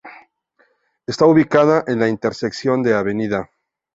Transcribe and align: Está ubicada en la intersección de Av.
Está 1.05 1.27
ubicada 1.27 1.83
en 1.85 1.99
la 1.99 2.07
intersección 2.07 2.81
de 2.81 2.95
Av. 2.95 3.45